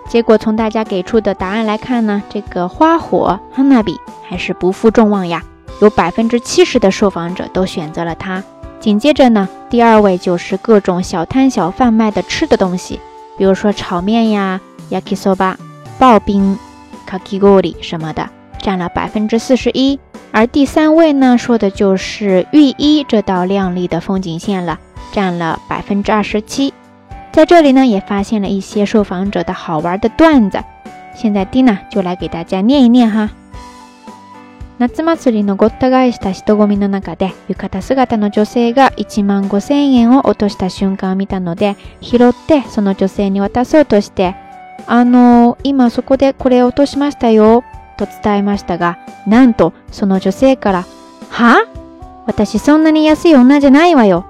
[0.08, 3.96] 结果从大家给出的答案来看呢，这个花火 （Hanabi）
[4.28, 5.42] 还是不负众望呀，
[5.80, 8.42] 有百分之七十的受访者都选择了它。
[8.80, 12.98] 紧接着呢，第二位就是各种小摊小贩卖的吃的东西，
[13.38, 15.54] 比如说炒面呀、yakisoba、
[16.00, 16.58] 刨冰。
[17.06, 18.28] 卡其裤 i 什么的
[18.58, 19.98] 占了百分之四十一，
[20.30, 24.78] 而第三位呢，说的就是浴衣这道亮丽的风景线了，
[25.10, 26.72] 占了百分之二十七。
[27.32, 30.62] 在这里呢，也发现了一些受访者的好玩的段子，
[31.14, 33.30] 现在 Dina 就来给大家念一念哈。
[34.78, 44.34] 夏祭りのごった返した人ごみの中で浴衣姿の女性が一万五千円を落とした瞬間見たので拾ってその女性に渡そうとして。
[44.86, 47.64] あの今そこでこれ落としましたよ、
[47.96, 50.86] と伝えましたが、なんとその女性から、
[51.30, 54.26] は私そんなに安い女じゃないわよ、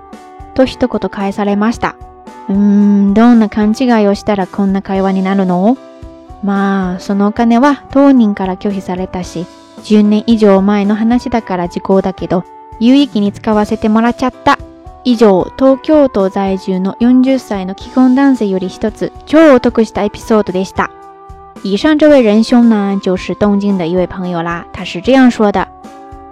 [0.54, 1.96] と一言返されました。
[2.48, 5.76] うーん、どんな勘違いをしたらこんな会話になるの
[6.42, 9.46] まあ、そのお金は当人から拒否されたし、
[9.84, 12.44] 10年以上前の話だから時効だけど、
[12.80, 14.58] 有意義に使わせてもらっちゃった
[15.04, 20.88] 以上，东京都在住の40歳の结婚男性，より一つ超お得したエピソードでした。
[21.64, 24.64] 以上这位仁兄呢，就是东京的一位朋友啦。
[24.72, 25.66] 他是这样说的：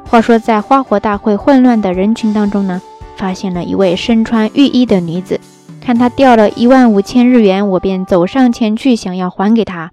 [0.09, 2.81] 话说在花火大会混乱的人群当中呢，
[3.17, 5.41] 发现了一位身穿浴衣的女子。
[5.85, 9.91] 看她掉了一万五千日元，我便走上前去想要还给她。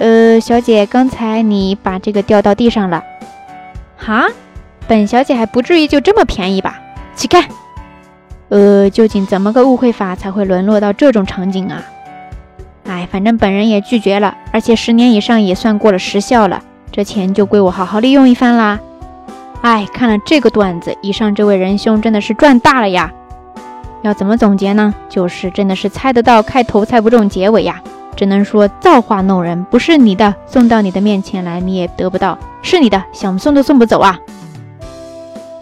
[0.00, 3.02] 呃，小姐，刚才你把这个掉到地上了。
[3.96, 4.26] 哈？
[4.86, 6.78] 本小姐还不至于就这么便宜吧？
[7.14, 7.48] 起开！
[8.52, 11.82] 呃，究竟怎么个误会法才会沦落到这种场景啊？
[12.86, 18.78] 哎，反正本人也拒绝了，而且十年以上也算过了时效了，这钱就归我好好利用一番啦。
[19.62, 23.10] 哎，看了这个段子，以上这位仁兄真的是赚大了呀！
[24.02, 24.92] 要怎么总结呢？
[25.08, 27.80] 就是真的是猜得到开头猜不中结尾呀，
[28.16, 34.18] 只能说造化弄人，不是你的送到你的面前来你也得不到，是你的想送都送不走啊。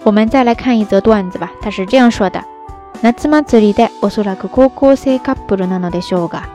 [0.02, 2.42] 我们再来看一则段子吧，他是这样说的。
[3.02, 6.48] 夏祭りでおそらく高校生カップルなのでしょうが、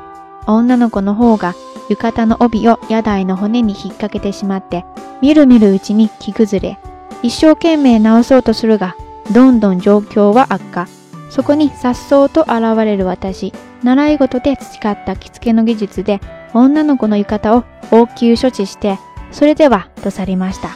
[0.46, 1.56] 女の子の方が
[1.90, 4.86] 浴衣の帯を屋台の骨に引っ掛けてしまって、
[5.22, 6.78] みるみるうちに着崩れ、
[7.24, 8.96] 一生懸命直そうとするが、
[9.34, 10.88] どんどん状況は悪化。
[11.32, 16.20] そこに颯爽と現れる私、習い事で培った着付けの技術で、
[16.54, 19.00] 女の子の浴衣を応急処置して、
[19.32, 20.70] それでは、と去りました。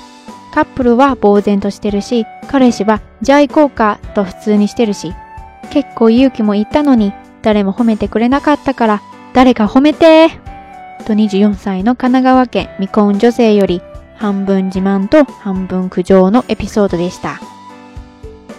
[0.51, 5.13] カップルは呆然としてるし、彼氏は、じゃあ行こうか、と普通にしてるし、
[5.69, 9.01] 結構勇気も言ったのに、誰も褒めてくれなかったから、
[9.33, 10.29] 誰か褒めて！
[11.05, 13.81] と24歳の神奈川県未婚女性より
[14.17, 17.39] 半分自慢と半分苦情のエピソードでした。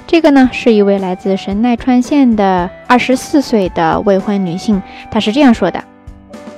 [0.07, 5.83] 这个呢，是一位来自神奈川县的十四岁的未婚女性，她是这样说的：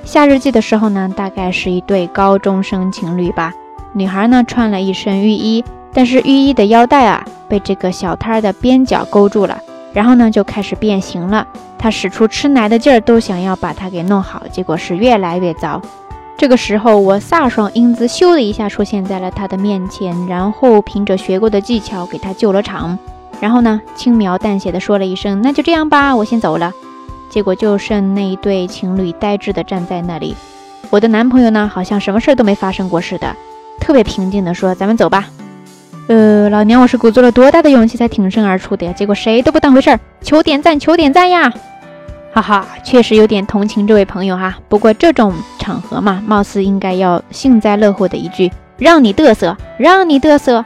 [0.05, 3.51] 夏日记的时候呢，大概是一对高中生情侣吧。
[3.93, 9.62] 女孩呢，穿了一身浴衣，但是浴衣的腰带啊，被这个小摊儿的边角勾住了。
[9.93, 11.47] 然后呢，就开始变形了。
[11.77, 15.79] 他使出吃奶的劲儿，都想要把它给弄好，结果是越来越糟。
[16.35, 22.97] 这个时候，我飒爽英姿咻的一下出现在了他的面前，然后凭着学过的技巧给他救了场。
[23.39, 26.71] 然后呢，轻描淡写的说了一声：“那就这样吧，我先走了。”
[27.29, 30.35] 结果就剩那一对情侣呆滞的站在那里。
[30.89, 33.35] 我的男朋友呢，好像什么事儿都没发生过似的，
[33.79, 35.27] 特别平静的说：“咱们走吧。”
[36.07, 39.99] 呃，老娘我是鼓足了多大的勇气才挺身而出的，结果谁都不当回事儿。
[40.21, 41.49] 求点赞，求点赞呀！
[42.33, 44.57] 哈哈，确实有点同情这位朋友哈。
[44.67, 50.65] 不过这种场合嘛，貌似应该要幸灾乐祸的一句：“让你嘚瑟，让你嘚瑟。”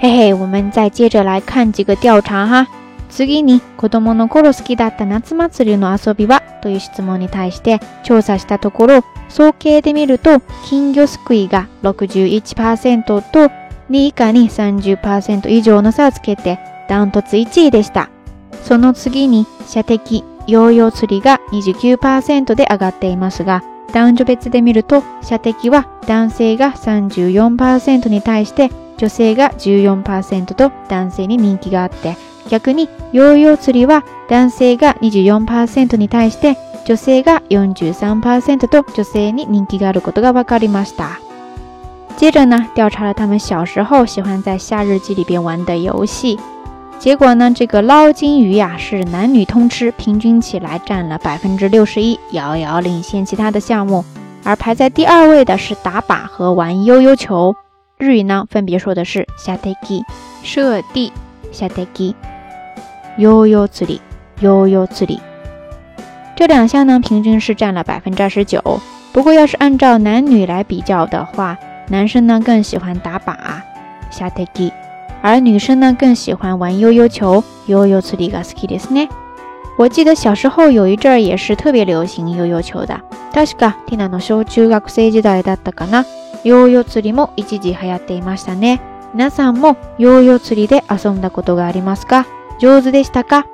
[0.00, 2.66] 嘿嘿，我们再接着来看几个调查哈。
[3.10, 11.06] 次に子の頃好きだった夏祭りの遊びは、という質問に対して調査したところ、総計でると金魚
[11.48, 13.50] が61%と。
[13.88, 16.58] 2位以下に30%以上の差をつけて
[16.88, 18.10] ダントツ1位でした。
[18.64, 23.62] その次に射的、ヨーヨー釣りが29%で上がっていますが、
[23.92, 32.16] 男女別で見ると射的は男性が34%に対して女性が14%と男性に人気があって、
[32.50, 41.20] 逆にヨーヨー釣りは男性が24%に対して女性が43%と女性に人気があることが分かりました。
[42.18, 46.36] 接着呢，调查了他们小时候喜欢在夏日祭里边玩的游戏，
[46.98, 54.04] 结果呢，这个捞金鱼呀是男女通吃，平均起来占了百分之六十一，遥遥领先其他的项目。
[54.42, 57.54] 而排在第二位的是打靶和玩悠悠球。
[57.98, 60.02] 日语呢，分别说的是“しゃてき
[60.42, 61.12] ”（射箭）、
[61.54, 62.16] “しゃてき
[63.18, 65.20] ”（悠悠里。
[66.34, 68.80] 这两项呢，平均是占了百分之二十九。
[69.12, 71.56] 不过，要是按照男女来比较的话，
[71.90, 73.34] 男生呢更喜欢打靶、
[74.10, 74.72] 下台基，
[75.22, 79.08] 而女生呢更喜欢玩悠悠球、悠悠刺里个斯基斯呢。
[79.76, 83.00] 我记得小时候有一阵儿也是特别流行悠悠球的，
[83.32, 86.04] 但是个，记得那小、中、学、三年级时代了，
[86.42, 87.98] 悠悠刺里也也挺火
[88.46, 88.78] 的呢。
[89.12, 89.72] 你们也玩过
[92.00, 93.44] 吗？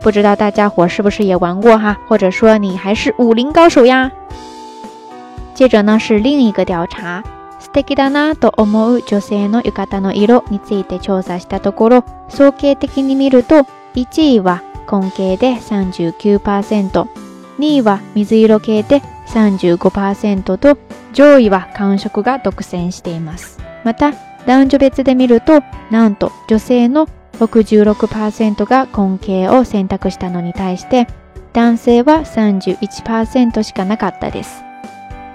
[0.00, 1.96] 不知道大家伙是不是也玩过哈？
[2.08, 4.10] 或者说你还是武林高手呀？
[5.54, 7.22] 接着呢是另一个调查。
[7.72, 17.06] 素敵だなぁと思う女性の浴衣の色について調査したところ、総計的に見ると、1位は根系で39%、
[17.58, 20.76] 2位は水色系で35%と、
[21.14, 23.58] 上位は感触が独占しています。
[23.84, 24.12] また、
[24.46, 27.08] 男女別で見ると、なんと女性の
[27.40, 31.06] 66%が根系を選択したのに対して、
[31.54, 34.62] 男性は31%しかなかったです。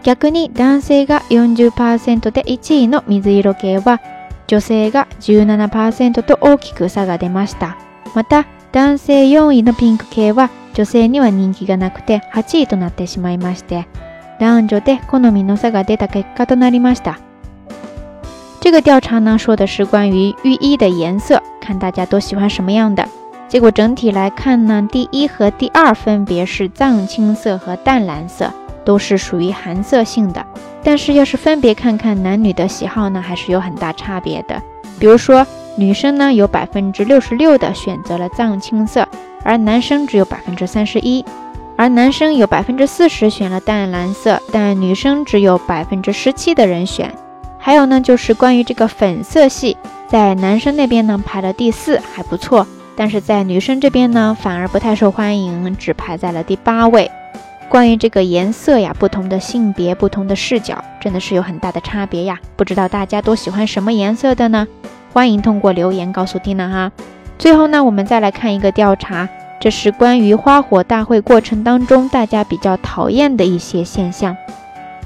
[0.08, 4.00] 逆に男性が40%で1位の水色系は
[4.48, 7.78] 女性が17%と大きく差が出ました
[8.16, 13.86] また男性4位のピンク系は女性には人気がなくて8位となってしまいまして
[14.40, 17.20] 男女で好みの差が出た結果となりました
[18.62, 23.06] 这个调查呢说的是关于浴衣的颜色看大家都喜欢什么样的
[23.50, 28.50] 结果整体来看呢第一和第二分别是藏青色和淡蓝色
[28.88, 30.46] 都是属于寒色性的，
[30.82, 34.62] 但是要是分别看看男女的喜好呢，还是有很大差别的。
[34.98, 35.46] 比如说，
[35.78, 39.06] 女生呢有百分之六十六的选择了藏青色，
[39.44, 41.22] 而男生只有百分之三十一；
[41.76, 47.14] 而男生有百分之四十选了淡蓝色，但女生只有百分之十七的人选。
[47.60, 49.76] 还有呢，就是关于这个粉色系，
[50.08, 52.66] 在男生那边呢排了第四，还不错，
[52.96, 57.12] 但是在女生这边呢反而不太受欢迎，只排在了第八位。
[57.70, 62.40] 关于这个颜色呀，不同的性别、不同的视角，真的是有很大的差别呀。
[62.56, 64.66] 不知道大家都喜欢什么颜色的呢？
[65.12, 66.92] 欢迎通过留言告诉蒂娜哈。
[67.38, 69.28] 最后呢，我们再来看一个调查，
[69.60, 74.38] 这是关于花火大会过程当中大家比较讨厌的一些现象。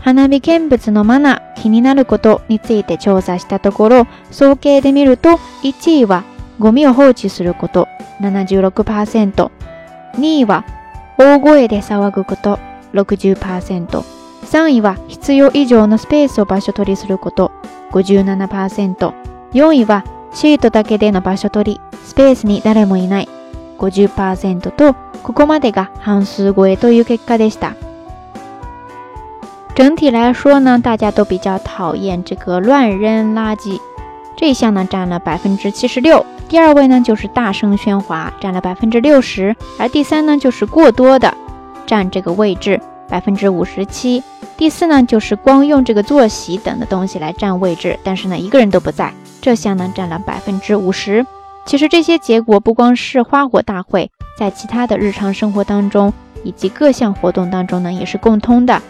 [0.03, 6.23] 花火見物のマナー気になることについて調査したところ、総計でみると、一位は
[6.59, 7.87] ゴミを放置すること、
[8.21, 9.49] 76%。
[10.17, 10.63] 二位は
[11.23, 12.57] 大声で騒ぐこと
[12.93, 14.03] 60%。
[14.43, 17.51] 3位は必要以上のスペースを場所取りすること
[17.91, 19.13] 57%。
[19.53, 20.03] 4位は
[20.33, 23.29] シートだけでの場所取り、スペースに誰もいない
[23.77, 27.75] 50%と、ここまでが半数超えという結果でした。
[29.77, 33.79] 整体来说呢，大家都比较讨厌这个乱扔垃圾。
[34.41, 41.31] 这项呢占了百分之七十六，第二位呢就是大声喧哗，占了百分之六十，而第三呢就是过多的
[41.85, 44.23] 占这个位置，百分之五十七，
[44.57, 49.13] 第四呢就是光用这个坐席等的东西来占位置，但是呢一个人都不在
[49.43, 51.23] 这项呢占了百分之五十。
[51.67, 56.11] 其实这些结果不光是花火大会，在其他的日常生活当中
[56.43, 58.81] 以及各项活动当中呢也是共通的，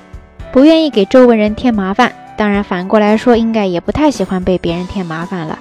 [0.54, 2.16] 不愿意给周围人添麻烦。
[2.36, 5.58] 当然，反过来说，应该也不太喜欢被别人添麻烦了。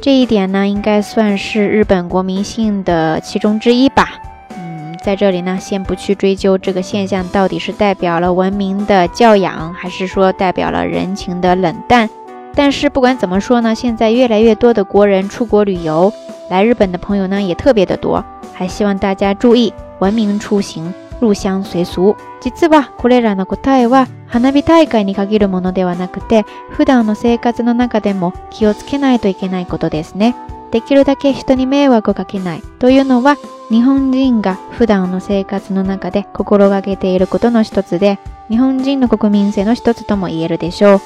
[0.00, 4.10] 这一点呢，应该算是日本国民性的其中之一吧。
[4.56, 12.08] 嗯，在这里呢，先不去追究这个现象到底是代表了文明的教养，还是说代表了人情的冷淡。
[12.56, 16.12] 但是不管怎么说呢，现在越来越多的国人出国旅游，
[16.50, 20.92] 来日本的朋友呢也特别的多，还希望大家注意文明出行。
[21.20, 22.16] 入乡随俗。
[22.42, 30.34] 実はこれらの答えは花火大会に限るものではなくて、普段の生活の中でも気をつけないといけないことですね。
[30.70, 33.36] できるだけ人に迷惑をかけないというのは
[33.70, 41.00] 日本人が普段の生活の中で心がけていることの一つで、日本人の国民性の一つとも言えるでしょう。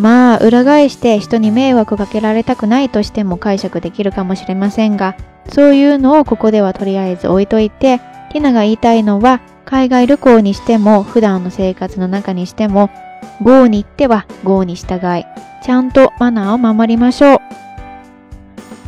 [0.00, 5.16] まあ、裏返して人に迷惑かけられたくないとしても解釈できるかもしれませんが、
[5.52, 12.90] そういうのをここではとりあえず置いといて、ィナが言いたいのは、海外旅行にしても普段の生活の中にしても、
[13.42, 15.24] ゴーに行ってはゴーに従い、
[15.64, 17.38] ちゃんとマナーを守りましょう。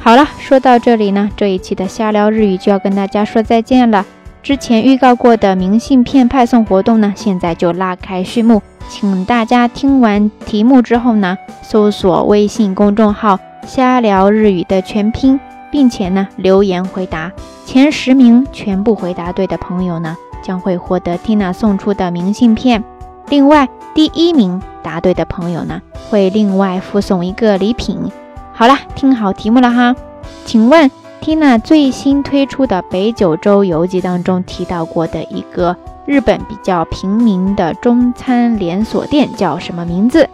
[0.04, 4.04] 好了，说到这里呢，这一期的瞎聊日语就要跟大家说再见了。
[4.42, 8.60] 之前预告过的明信片派送活动呢，现在就拉开序幕。
[8.88, 15.38] 请大家听完题目之后呢，搜索微信公众号“瞎聊日语”的全拼。
[15.72, 17.32] 并且呢，留言回答
[17.64, 22.84] 前十名全部回答对的朋友呢，将会获得 Tina 送出的明信片。
[23.30, 28.12] 另外，第一名答对的朋友呢，会另外附送一个礼品。
[28.52, 29.96] 好了，听好题目了哈。
[30.44, 30.90] 请问
[31.22, 40.28] Tina 最新推出的北九州游记当中提到过的一个日本比较平民的中餐连锁店叫什么名字？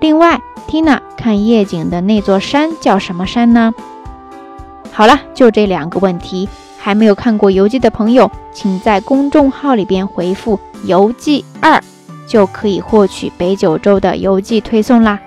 [0.00, 3.74] 另外，Tina 看夜景的那座山叫什么山呢？
[4.92, 6.48] 好了，就这两个问题。
[6.82, 11.78] 还没有看过游记的朋友，请在公众号里边回复“游记二”，
[12.26, 15.18] 就可以获取北九州的游记推送啦。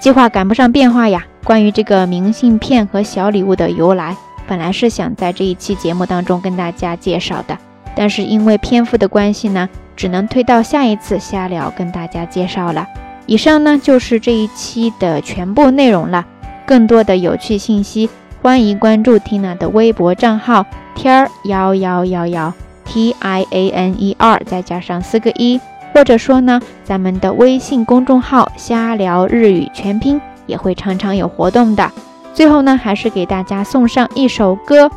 [0.00, 1.24] 计划赶不上变化呀！
[1.44, 4.16] 关于这个明信片和小礼物的由来，
[4.48, 7.56] 本来是想在这一期节目当中跟大家介绍的，
[7.94, 12.84] 但是因为篇幅的关系呢，只能推到下一次瞎聊跟大家介绍了。
[13.26, 16.26] 以上呢就是这一期的全部内容了。
[16.66, 18.10] 更多的有趣信息。
[18.46, 25.60] 欢迎关注 Tina 的微博账号天儿幺幺幺幺 T I A N E R，再加上四个一，
[25.92, 31.90] 或者说呢，咱们的微信公众号“瞎聊日语”全拼也会常常有活动的。
[32.34, 34.88] 最后呢，还是给大家送上一首歌，